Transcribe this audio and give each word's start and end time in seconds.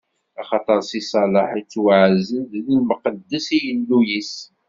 Axaṭer 0.41 0.79
Si 0.89 1.01
Salaḥ 1.09 1.49
ittwaɛzel 1.61 2.43
d 2.51 2.53
imqeddes 2.75 3.47
i 3.57 3.59
Yillu-is. 3.65 4.33